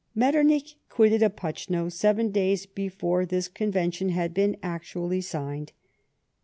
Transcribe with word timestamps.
Metternich 0.15 0.77
quitted 0.89 1.21
Opocno 1.21 1.87
seven 1.91 2.31
days 2.31 2.65
before 2.65 3.23
this 3.23 3.47
con 3.47 3.71
vention 3.71 4.09
had 4.09 4.33
been 4.33 4.57
actually 4.63 5.21
signed. 5.21 5.73